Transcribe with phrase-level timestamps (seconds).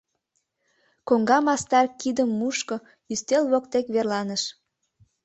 [1.07, 2.75] Коҥга мастар кидым мушко,
[3.13, 4.43] ӱстел воктек верланыш.